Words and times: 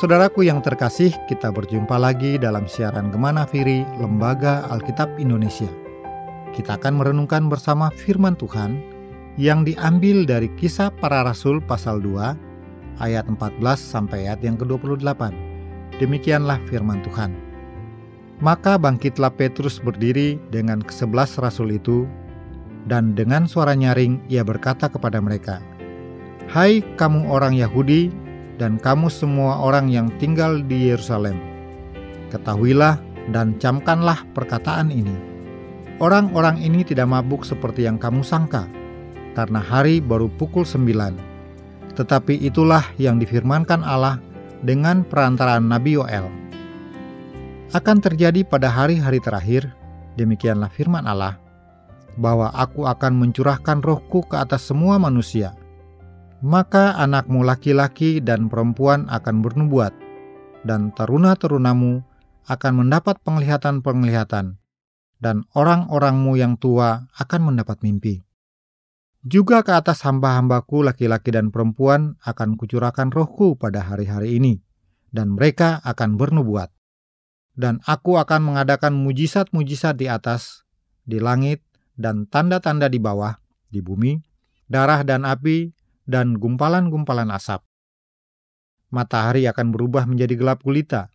Saudaraku 0.00 0.48
yang 0.48 0.64
terkasih, 0.64 1.12
kita 1.28 1.52
berjumpa 1.52 2.00
lagi 2.00 2.40
dalam 2.40 2.64
siaran 2.64 3.12
Gemana 3.12 3.44
Firi 3.44 3.84
Lembaga 4.00 4.64
Alkitab 4.72 5.20
Indonesia. 5.20 5.68
Kita 6.56 6.80
akan 6.80 7.04
merenungkan 7.04 7.52
bersama 7.52 7.92
firman 7.92 8.32
Tuhan 8.32 8.80
yang 9.36 9.60
diambil 9.60 10.24
dari 10.24 10.48
kisah 10.56 10.88
para 10.88 11.20
rasul 11.20 11.60
pasal 11.60 12.00
2 12.00 12.16
ayat 12.96 13.28
14 13.28 13.60
sampai 13.76 14.24
ayat 14.24 14.40
yang 14.40 14.56
ke-28. 14.56 15.36
Demikianlah 16.00 16.56
firman 16.72 17.04
Tuhan. 17.04 17.36
Maka 18.40 18.80
bangkitlah 18.80 19.36
Petrus 19.36 19.84
berdiri 19.84 20.40
dengan 20.48 20.80
kesebelas 20.80 21.36
rasul 21.36 21.76
itu, 21.76 22.08
dan 22.88 23.12
dengan 23.12 23.44
suara 23.44 23.76
nyaring 23.76 24.16
ia 24.32 24.40
berkata 24.48 24.88
kepada 24.88 25.20
mereka, 25.20 25.60
Hai 26.48 26.80
kamu 26.96 27.28
orang 27.28 27.52
Yahudi 27.52 28.08
dan 28.60 28.76
kamu 28.76 29.08
semua 29.08 29.64
orang 29.64 29.88
yang 29.88 30.12
tinggal 30.20 30.60
di 30.60 30.92
Yerusalem. 30.92 31.40
Ketahuilah 32.28 33.00
dan 33.32 33.56
camkanlah 33.56 34.20
perkataan 34.36 34.92
ini. 34.92 35.16
Orang-orang 35.96 36.60
ini 36.60 36.84
tidak 36.84 37.08
mabuk 37.08 37.48
seperti 37.48 37.88
yang 37.88 37.96
kamu 37.96 38.20
sangka, 38.20 38.68
karena 39.32 39.64
hari 39.64 40.04
baru 40.04 40.28
pukul 40.28 40.68
sembilan. 40.68 41.16
Tetapi 41.96 42.44
itulah 42.44 42.84
yang 43.00 43.16
difirmankan 43.16 43.80
Allah 43.80 44.20
dengan 44.60 45.08
perantaraan 45.08 45.64
Nabi 45.64 45.96
Yoel. 45.96 46.28
Akan 47.72 48.00
terjadi 48.00 48.44
pada 48.44 48.68
hari-hari 48.68 49.20
terakhir, 49.24 49.72
demikianlah 50.20 50.68
firman 50.72 51.04
Allah, 51.08 51.40
bahwa 52.16 52.52
aku 52.52 52.88
akan 52.88 53.16
mencurahkan 53.16 53.80
rohku 53.80 54.24
ke 54.24 54.36
atas 54.36 54.68
semua 54.68 54.96
manusia 54.96 55.56
maka 56.40 56.96
anakmu 56.96 57.44
laki-laki 57.44 58.20
dan 58.24 58.48
perempuan 58.48 59.08
akan 59.12 59.44
bernubuat, 59.44 59.92
dan 60.64 60.92
teruna-terunamu 60.96 62.00
akan 62.48 62.72
mendapat 62.84 63.20
penglihatan-penglihatan, 63.20 64.56
dan 65.20 65.36
orang-orangmu 65.52 66.40
yang 66.40 66.56
tua 66.56 67.08
akan 67.16 67.52
mendapat 67.52 67.84
mimpi. 67.84 68.24
Juga 69.20 69.60
ke 69.60 69.76
atas 69.76 70.00
hamba-hambaku 70.08 70.80
laki-laki 70.80 71.28
dan 71.28 71.52
perempuan 71.52 72.16
akan 72.24 72.56
kucurahkan 72.56 73.12
rohku 73.12 73.52
pada 73.60 73.84
hari-hari 73.84 74.40
ini, 74.40 74.64
dan 75.12 75.36
mereka 75.36 75.84
akan 75.84 76.16
bernubuat. 76.16 76.72
Dan 77.52 77.84
aku 77.84 78.16
akan 78.16 78.40
mengadakan 78.40 78.96
mujizat-mujizat 78.96 80.00
di 80.00 80.08
atas, 80.08 80.64
di 81.04 81.20
langit, 81.20 81.60
dan 82.00 82.24
tanda-tanda 82.24 82.88
di 82.88 82.96
bawah, 82.96 83.36
di 83.68 83.84
bumi, 83.84 84.16
darah 84.72 85.04
dan 85.04 85.28
api, 85.28 85.76
dan 86.10 86.34
gumpalan-gumpalan 86.34 87.30
asap. 87.30 87.62
Matahari 88.90 89.46
akan 89.46 89.70
berubah 89.70 90.10
menjadi 90.10 90.34
gelap 90.34 90.66
gulita, 90.66 91.14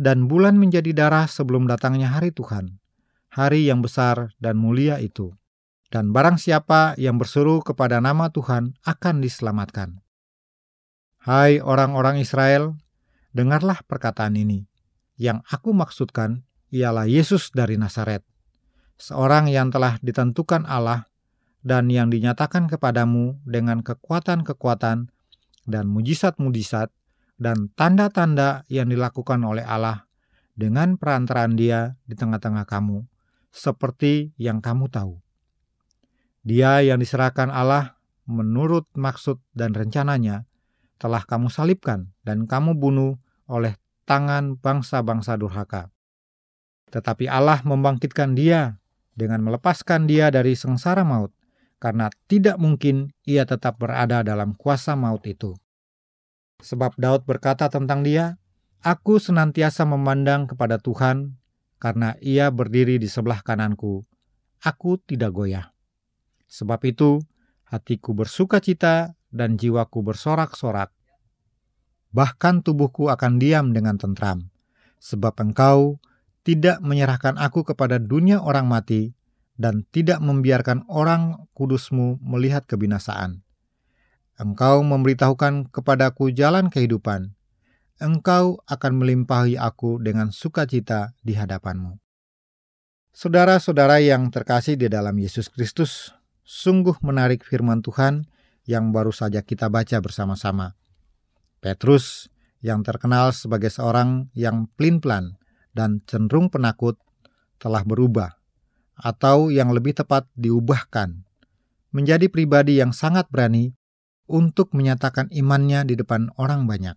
dan 0.00 0.24
bulan 0.24 0.56
menjadi 0.56 0.96
darah 0.96 1.28
sebelum 1.28 1.68
datangnya 1.68 2.08
hari 2.08 2.32
Tuhan, 2.32 2.80
hari 3.28 3.68
yang 3.68 3.84
besar 3.84 4.32
dan 4.40 4.56
mulia 4.56 4.96
itu. 4.96 5.36
Dan 5.92 6.16
barang 6.16 6.40
siapa 6.40 6.96
yang 6.96 7.20
berseru 7.20 7.60
kepada 7.60 8.00
nama 8.00 8.32
Tuhan 8.32 8.78
akan 8.86 9.16
diselamatkan. 9.20 10.00
Hai 11.20 11.60
orang-orang 11.60 12.22
Israel, 12.22 12.78
dengarlah 13.36 13.84
perkataan 13.84 14.38
ini. 14.38 14.64
Yang 15.20 15.44
aku 15.52 15.76
maksudkan 15.76 16.48
ialah 16.72 17.04
Yesus 17.04 17.52
dari 17.52 17.76
Nazaret, 17.76 18.24
seorang 18.96 19.50
yang 19.50 19.68
telah 19.68 19.98
ditentukan 20.00 20.64
Allah 20.64 21.09
dan 21.60 21.92
yang 21.92 22.08
dinyatakan 22.08 22.68
kepadamu 22.72 23.36
dengan 23.44 23.84
kekuatan-kekuatan 23.84 25.12
dan 25.68 25.84
mujizat-mujizat 25.88 26.88
dan 27.40 27.72
tanda-tanda 27.76 28.64
yang 28.68 28.88
dilakukan 28.88 29.40
oleh 29.44 29.64
Allah 29.64 30.08
dengan 30.56 30.96
perantaraan 31.00 31.56
Dia 31.56 31.96
di 32.04 32.16
tengah-tengah 32.16 32.68
kamu, 32.68 33.04
seperti 33.48 34.36
yang 34.36 34.60
kamu 34.60 34.92
tahu. 34.92 35.20
Dia 36.44 36.80
yang 36.80 37.00
diserahkan 37.00 37.52
Allah 37.52 38.00
menurut 38.24 38.88
maksud 38.96 39.40
dan 39.52 39.76
rencananya 39.76 40.48
telah 41.00 41.24
kamu 41.24 41.48
salibkan 41.48 42.12
dan 42.24 42.44
kamu 42.44 42.76
bunuh 42.76 43.16
oleh 43.48 43.76
tangan 44.04 44.56
bangsa-bangsa 44.60 45.40
durhaka. 45.40 45.88
Tetapi 46.92 47.28
Allah 47.28 47.64
membangkitkan 47.64 48.36
dia 48.36 48.80
dengan 49.16 49.44
melepaskan 49.44 50.04
dia 50.08 50.28
dari 50.28 50.56
sengsara 50.56 51.04
maut 51.04 51.32
karena 51.80 52.12
tidak 52.28 52.60
mungkin 52.60 53.10
ia 53.24 53.48
tetap 53.48 53.80
berada 53.80 54.20
dalam 54.20 54.52
kuasa 54.52 54.94
maut 54.94 55.24
itu. 55.24 55.56
Sebab 56.60 57.00
Daud 57.00 57.24
berkata 57.24 57.72
tentang 57.72 58.04
dia, 58.04 58.36
Aku 58.80 59.20
senantiasa 59.20 59.84
memandang 59.84 60.48
kepada 60.48 60.80
Tuhan, 60.80 61.36
karena 61.80 62.16
ia 62.20 62.48
berdiri 62.48 62.96
di 62.96 63.08
sebelah 63.08 63.44
kananku. 63.44 64.04
Aku 64.60 65.00
tidak 65.00 65.36
goyah. 65.36 65.72
Sebab 66.48 66.80
itu, 66.88 67.20
hatiku 67.68 68.16
bersuka 68.16 68.60
cita 68.60 69.16
dan 69.28 69.60
jiwaku 69.60 70.00
bersorak-sorak. 70.04 70.92
Bahkan 72.12 72.64
tubuhku 72.64 73.12
akan 73.12 73.36
diam 73.36 73.72
dengan 73.76 74.00
tentram, 74.00 74.48
sebab 74.96 75.36
engkau 75.40 76.00
tidak 76.42 76.80
menyerahkan 76.80 77.36
aku 77.36 77.62
kepada 77.62 78.00
dunia 78.00 78.40
orang 78.40 78.64
mati, 78.64 79.12
dan 79.60 79.84
tidak 79.92 80.24
membiarkan 80.24 80.88
orang 80.88 81.44
kudusmu 81.52 82.16
melihat 82.24 82.64
kebinasaan. 82.64 83.44
Engkau 84.40 84.80
memberitahukan 84.80 85.68
kepadaku 85.68 86.32
jalan 86.32 86.72
kehidupan. 86.72 87.36
Engkau 88.00 88.64
akan 88.64 88.92
melimpahi 88.96 89.60
aku 89.60 90.00
dengan 90.00 90.32
sukacita 90.32 91.12
di 91.20 91.36
hadapanmu. 91.36 92.00
Saudara-saudara 93.12 94.00
yang 94.00 94.32
terkasih 94.32 94.80
di 94.80 94.88
dalam 94.88 95.12
Yesus 95.20 95.52
Kristus, 95.52 96.16
sungguh 96.40 96.96
menarik 97.04 97.44
firman 97.44 97.84
Tuhan 97.84 98.24
yang 98.64 98.96
baru 98.96 99.12
saja 99.12 99.44
kita 99.44 99.68
baca 99.68 100.00
bersama-sama. 100.00 100.72
Petrus, 101.60 102.32
yang 102.64 102.80
terkenal 102.80 103.36
sebagai 103.36 103.68
seorang 103.68 104.32
yang 104.32 104.72
pelin-pelan 104.72 105.36
dan 105.76 106.00
cenderung 106.08 106.48
penakut, 106.48 106.96
telah 107.60 107.84
berubah 107.84 108.39
atau 109.00 109.48
yang 109.48 109.72
lebih 109.72 109.96
tepat 109.96 110.28
diubahkan 110.36 111.24
menjadi 111.90 112.30
pribadi 112.30 112.78
yang 112.78 112.94
sangat 112.94 113.26
berani 113.28 113.74
untuk 114.30 114.70
menyatakan 114.78 115.26
imannya 115.34 115.82
di 115.82 115.98
depan 115.98 116.30
orang 116.38 116.70
banyak. 116.70 116.94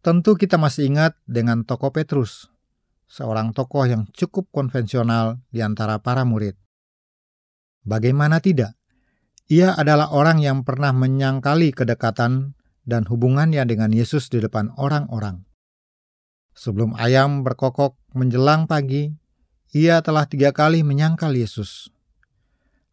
Tentu 0.00 0.38
kita 0.38 0.56
masih 0.56 0.88
ingat 0.88 1.18
dengan 1.28 1.66
tokoh 1.68 1.92
Petrus, 1.92 2.48
seorang 3.04 3.52
tokoh 3.52 3.84
yang 3.84 4.08
cukup 4.16 4.48
konvensional 4.48 5.44
di 5.52 5.60
antara 5.60 6.00
para 6.00 6.24
murid. 6.24 6.56
Bagaimana 7.84 8.40
tidak? 8.40 8.74
Ia 9.46 9.78
adalah 9.78 10.10
orang 10.10 10.42
yang 10.42 10.66
pernah 10.66 10.90
menyangkali 10.90 11.70
kedekatan 11.70 12.58
dan 12.82 13.02
hubungannya 13.06 13.62
dengan 13.62 13.94
Yesus 13.94 14.26
di 14.26 14.42
depan 14.42 14.74
orang-orang. 14.74 15.46
Sebelum 16.56 16.96
ayam 16.96 17.44
berkokok 17.44 17.94
menjelang 18.16 18.66
pagi, 18.66 19.12
ia 19.76 20.00
telah 20.00 20.24
tiga 20.24 20.56
kali 20.56 20.80
menyangkal 20.80 21.36
Yesus. 21.36 21.92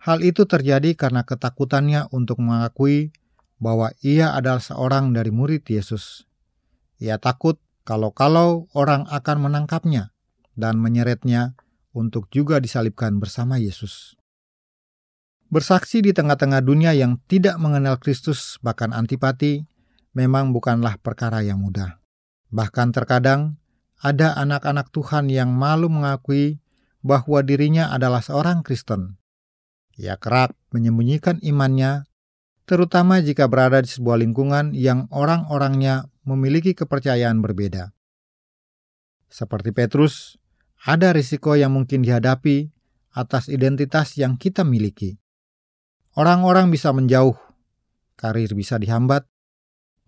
Hal 0.04 0.20
itu 0.20 0.44
terjadi 0.44 1.00
karena 1.00 1.24
ketakutannya 1.24 2.12
untuk 2.12 2.44
mengakui 2.44 3.16
bahwa 3.56 3.96
ia 4.04 4.36
adalah 4.36 4.60
seorang 4.60 5.16
dari 5.16 5.32
murid 5.32 5.64
Yesus. 5.64 6.28
Ia 7.00 7.16
takut 7.24 7.56
kalau-kalau 7.88 8.68
orang 8.76 9.08
akan 9.08 9.48
menangkapnya 9.48 10.12
dan 10.60 10.76
menyeretnya 10.76 11.56
untuk 11.96 12.28
juga 12.36 12.60
disalibkan 12.60 13.16
bersama 13.24 13.56
Yesus. 13.56 14.20
Bersaksi 15.48 16.04
di 16.04 16.12
tengah-tengah 16.12 16.60
dunia 16.60 16.92
yang 16.92 17.16
tidak 17.32 17.56
mengenal 17.62 17.96
Kristus, 17.96 18.60
bahkan 18.60 18.92
antipati, 18.92 19.64
memang 20.12 20.52
bukanlah 20.52 21.00
perkara 21.00 21.40
yang 21.46 21.64
mudah. 21.64 22.02
Bahkan 22.52 22.92
terkadang 22.92 23.56
ada 24.04 24.36
anak-anak 24.36 24.92
Tuhan 24.92 25.32
yang 25.32 25.54
malu 25.54 25.88
mengakui 25.88 26.63
bahwa 27.04 27.44
dirinya 27.44 27.92
adalah 27.92 28.24
seorang 28.24 28.64
Kristen. 28.64 29.20
Ia 30.00 30.18
kerap 30.18 30.56
menyembunyikan 30.74 31.38
imannya, 31.44 32.08
terutama 32.66 33.22
jika 33.22 33.46
berada 33.46 33.84
di 33.84 33.92
sebuah 33.92 34.18
lingkungan 34.24 34.74
yang 34.74 35.06
orang-orangnya 35.14 36.10
memiliki 36.26 36.74
kepercayaan 36.74 37.44
berbeda. 37.44 37.92
Seperti 39.30 39.76
Petrus, 39.76 40.40
ada 40.82 41.14
risiko 41.14 41.54
yang 41.54 41.76
mungkin 41.76 42.02
dihadapi 42.02 42.72
atas 43.14 43.52
identitas 43.52 44.18
yang 44.18 44.40
kita 44.40 44.66
miliki. 44.66 45.22
Orang-orang 46.18 46.74
bisa 46.74 46.90
menjauh, 46.90 47.38
karir 48.18 48.50
bisa 48.58 48.82
dihambat, 48.82 49.26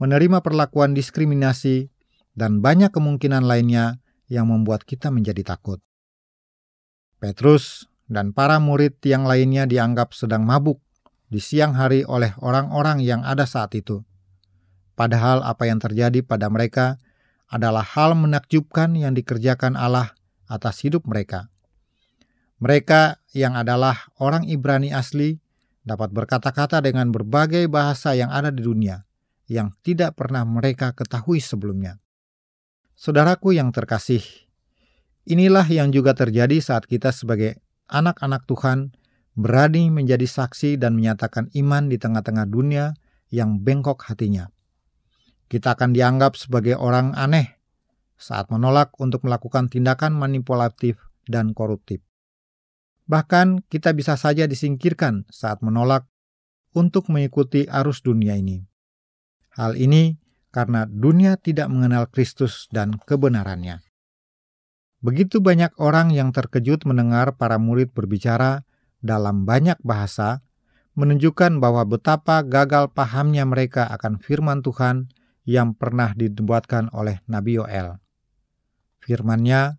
menerima 0.02 0.42
perlakuan 0.42 0.94
diskriminasi, 0.98 1.90
dan 2.36 2.60
banyak 2.60 2.92
kemungkinan 2.92 3.48
lainnya 3.48 4.04
yang 4.28 4.52
membuat 4.52 4.84
kita 4.84 5.10
menjadi 5.10 5.56
takut. 5.56 5.80
Petrus 7.26 7.90
dan 8.06 8.38
para 8.38 8.62
murid 8.62 9.02
yang 9.02 9.26
lainnya 9.26 9.66
dianggap 9.66 10.14
sedang 10.14 10.46
mabuk 10.46 10.78
di 11.26 11.42
siang 11.42 11.74
hari 11.74 12.06
oleh 12.06 12.38
orang-orang 12.38 13.02
yang 13.02 13.26
ada 13.26 13.50
saat 13.50 13.74
itu. 13.74 14.06
Padahal 14.94 15.42
apa 15.42 15.66
yang 15.66 15.82
terjadi 15.82 16.22
pada 16.22 16.54
mereka 16.54 17.02
adalah 17.50 17.82
hal 17.82 18.14
menakjubkan 18.14 18.94
yang 18.94 19.18
dikerjakan 19.18 19.74
Allah 19.74 20.14
atas 20.46 20.86
hidup 20.86 21.10
mereka. 21.10 21.50
Mereka 22.62 23.18
yang 23.34 23.58
adalah 23.58 24.14
orang 24.22 24.46
Ibrani 24.46 24.94
asli 24.94 25.42
dapat 25.82 26.14
berkata-kata 26.14 26.78
dengan 26.86 27.10
berbagai 27.10 27.66
bahasa 27.66 28.14
yang 28.14 28.30
ada 28.30 28.54
di 28.54 28.62
dunia 28.62 29.02
yang 29.50 29.74
tidak 29.82 30.14
pernah 30.14 30.46
mereka 30.46 30.94
ketahui 30.94 31.42
sebelumnya. 31.42 31.98
Saudaraku 32.94 33.58
yang 33.58 33.74
terkasih, 33.74 34.22
inilah 35.26 35.66
yang 35.68 35.92
juga 35.92 36.14
terjadi 36.14 36.58
saat 36.62 36.90
kita 36.90 37.14
sebagai 37.14 37.62
anak-anak 37.90 38.46
Tuhan 38.50 38.94
berani 39.36 39.92
menjadi 39.92 40.26
saksi 40.26 40.80
dan 40.80 40.96
menyatakan 40.96 41.52
iman 41.54 41.92
di 41.92 42.00
tengah-tengah 42.00 42.48
dunia 42.48 42.96
yang 43.30 43.60
bengkok 43.60 44.08
hatinya. 44.08 44.50
Kita 45.46 45.78
akan 45.78 45.94
dianggap 45.94 46.40
sebagai 46.40 46.80
orang 46.80 47.14
aneh 47.14 47.60
saat 48.16 48.50
menolak 48.50 48.96
untuk 48.98 49.28
melakukan 49.28 49.68
tindakan 49.68 50.16
manipulatif 50.16 50.98
dan 51.28 51.52
koruptif. 51.52 52.02
Bahkan 53.06 53.70
kita 53.70 53.94
bisa 53.94 54.18
saja 54.18 54.50
disingkirkan 54.50 55.30
saat 55.30 55.62
menolak 55.62 56.10
untuk 56.74 57.12
mengikuti 57.14 57.70
arus 57.70 58.02
dunia 58.02 58.34
ini. 58.34 58.66
Hal 59.54 59.78
ini 59.78 60.18
karena 60.50 60.90
dunia 60.90 61.38
tidak 61.38 61.70
mengenal 61.70 62.10
Kristus 62.10 62.66
dan 62.74 62.98
kebenarannya. 62.98 63.86
Begitu 65.06 65.38
banyak 65.38 65.78
orang 65.78 66.10
yang 66.10 66.34
terkejut 66.34 66.82
mendengar 66.90 67.38
para 67.38 67.62
murid 67.62 67.94
berbicara 67.94 68.66
dalam 69.06 69.46
banyak 69.46 69.78
bahasa, 69.86 70.42
menunjukkan 70.98 71.62
bahwa 71.62 71.86
betapa 71.86 72.42
gagal 72.42 72.90
pahamnya 72.90 73.46
mereka 73.46 73.86
akan 73.94 74.18
firman 74.18 74.66
Tuhan 74.66 75.14
yang 75.46 75.78
pernah 75.78 76.18
dibuatkan 76.18 76.90
oleh 76.90 77.22
Nabi 77.30 77.62
Yoel. 77.62 78.02
Firmannya, 78.98 79.78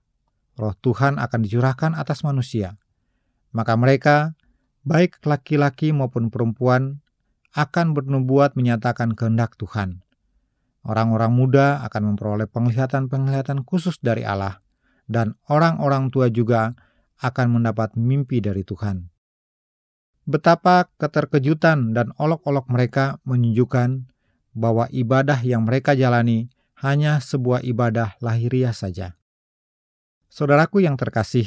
roh 0.55 0.78
Tuhan 0.78 1.19
akan 1.19 1.40
dicurahkan 1.43 1.99
atas 1.99 2.23
manusia. 2.23 2.78
Maka 3.50 3.75
mereka, 3.75 4.38
baik 4.87 5.19
laki-laki 5.26 5.90
maupun 5.90 6.31
perempuan, 6.31 7.02
akan 7.50 7.99
bernubuat 7.99 8.55
menyatakan 8.55 9.19
kehendak 9.19 9.58
Tuhan. 9.58 10.06
Orang-orang 10.87 11.34
muda 11.34 11.82
akan 11.82 12.14
memperoleh 12.14 12.46
penglihatan-penglihatan 12.46 13.67
khusus 13.67 13.99
dari 13.99 14.23
Allah, 14.23 14.62
dan 15.06 15.38
orang-orang 15.47 16.11
tua 16.11 16.31
juga 16.31 16.75
akan 17.23 17.58
mendapat 17.58 17.97
mimpi 17.97 18.43
dari 18.44 18.62
Tuhan. 18.67 19.08
Betapa 20.26 20.91
keterkejutan 20.99 21.94
dan 21.94 22.11
olok-olok 22.19 22.67
mereka 22.67 23.23
menunjukkan 23.23 24.11
bahwa 24.58 24.91
ibadah 24.91 25.38
yang 25.47 25.62
mereka 25.62 25.94
jalani 25.94 26.50
hanya 26.82 27.23
sebuah 27.23 27.62
ibadah 27.62 28.19
lahiriah 28.19 28.75
saja. 28.75 29.14
Saudaraku 30.26 30.82
yang 30.82 30.99
terkasih, 30.99 31.47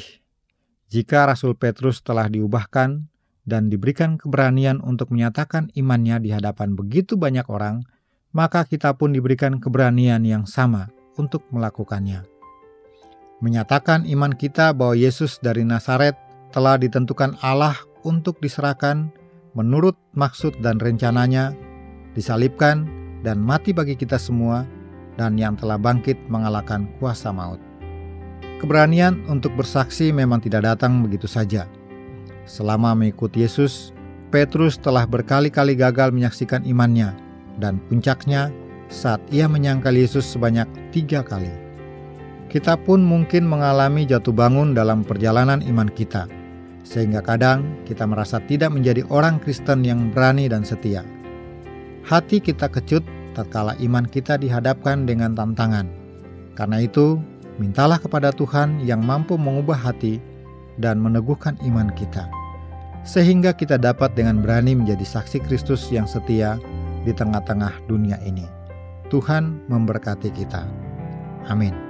jika 0.88 1.28
Rasul 1.28 1.54
Petrus 1.54 2.00
telah 2.00 2.26
diubahkan 2.26 3.06
dan 3.44 3.62
diberikan 3.68 4.16
keberanian 4.16 4.80
untuk 4.80 5.12
menyatakan 5.12 5.68
imannya 5.76 6.22
di 6.22 6.30
hadapan 6.32 6.74
begitu 6.74 7.14
banyak 7.14 7.46
orang, 7.46 7.84
maka 8.30 8.62
kita 8.64 8.94
pun 8.94 9.10
diberikan 9.14 9.58
keberanian 9.58 10.22
yang 10.22 10.46
sama 10.46 10.90
untuk 11.18 11.44
melakukannya. 11.50 12.29
Menyatakan 13.40 14.04
iman 14.04 14.36
kita 14.36 14.76
bahwa 14.76 14.92
Yesus 14.92 15.40
dari 15.40 15.64
Nazaret 15.64 16.12
telah 16.52 16.76
ditentukan 16.76 17.40
Allah 17.40 17.72
untuk 18.04 18.36
diserahkan 18.44 19.08
menurut 19.56 19.96
maksud 20.12 20.60
dan 20.60 20.76
rencananya, 20.76 21.56
disalibkan 22.12 22.84
dan 23.24 23.40
mati 23.40 23.72
bagi 23.72 23.96
kita 23.96 24.20
semua, 24.20 24.68
dan 25.16 25.40
yang 25.40 25.56
telah 25.56 25.80
bangkit 25.80 26.20
mengalahkan 26.28 26.84
kuasa 27.00 27.32
maut. 27.32 27.60
Keberanian 28.60 29.24
untuk 29.24 29.56
bersaksi 29.56 30.12
memang 30.12 30.44
tidak 30.44 30.68
datang 30.68 31.00
begitu 31.00 31.24
saja. 31.24 31.64
Selama 32.44 32.92
mengikuti 32.92 33.40
Yesus, 33.40 33.96
Petrus 34.28 34.76
telah 34.76 35.08
berkali-kali 35.08 35.72
gagal 35.80 36.12
menyaksikan 36.12 36.68
imannya, 36.68 37.16
dan 37.56 37.80
puncaknya 37.88 38.52
saat 38.92 39.24
ia 39.32 39.48
menyangkal 39.48 39.96
Yesus 39.96 40.28
sebanyak 40.28 40.68
tiga 40.92 41.24
kali. 41.24 41.69
Kita 42.50 42.74
pun 42.74 42.98
mungkin 42.98 43.46
mengalami 43.46 44.02
jatuh 44.02 44.34
bangun 44.34 44.74
dalam 44.74 45.06
perjalanan 45.06 45.62
iman 45.62 45.86
kita, 45.86 46.26
sehingga 46.82 47.22
kadang 47.22 47.78
kita 47.86 48.02
merasa 48.10 48.42
tidak 48.42 48.74
menjadi 48.74 49.06
orang 49.06 49.38
Kristen 49.38 49.86
yang 49.86 50.10
berani 50.10 50.50
dan 50.50 50.66
setia. 50.66 51.06
Hati 52.02 52.42
kita 52.42 52.66
kecut 52.66 53.06
tatkala 53.38 53.78
iman 53.78 54.02
kita 54.02 54.34
dihadapkan 54.34 55.06
dengan 55.06 55.38
tantangan. 55.38 55.86
Karena 56.58 56.82
itu, 56.82 57.22
mintalah 57.62 58.02
kepada 58.02 58.34
Tuhan 58.34 58.82
yang 58.82 58.98
mampu 58.98 59.38
mengubah 59.38 59.78
hati 59.78 60.18
dan 60.82 60.98
meneguhkan 60.98 61.54
iman 61.70 61.86
kita, 61.94 62.26
sehingga 63.06 63.54
kita 63.54 63.78
dapat 63.78 64.10
dengan 64.18 64.42
berani 64.42 64.74
menjadi 64.74 65.06
saksi 65.06 65.38
Kristus 65.46 65.86
yang 65.94 66.10
setia 66.10 66.58
di 67.06 67.14
tengah-tengah 67.14 67.86
dunia 67.86 68.18
ini. 68.26 68.44
Tuhan 69.06 69.70
memberkati 69.70 70.34
kita. 70.34 70.66
Amin. 71.46 71.89